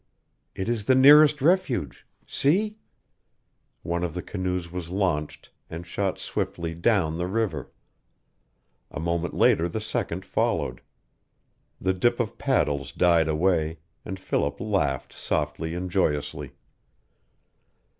"It 0.55 0.67
is 0.67 0.85
the 0.85 0.95
nearest 0.95 1.43
refuge. 1.43 2.07
See" 2.25 2.79
One 3.93 4.01
of 4.03 4.15
the 4.15 4.23
canoes 4.23 4.71
was 4.71 4.89
launched, 4.89 5.51
and 5.69 5.85
shot 5.85 6.17
swiftly 6.17 6.73
down 6.73 7.17
the 7.17 7.27
river. 7.27 7.69
A 8.89 8.99
moment 8.99 9.35
later 9.35 9.67
the 9.67 9.79
second 9.79 10.25
followed. 10.25 10.81
The 11.79 11.93
dip 11.93 12.19
of 12.19 12.39
paddles 12.39 12.91
died 12.91 13.27
away, 13.27 13.77
and 14.03 14.19
Philip 14.19 14.59
laughed 14.59 15.13
softly 15.13 15.75
and 15.75 15.87
joyously. 15.91 16.53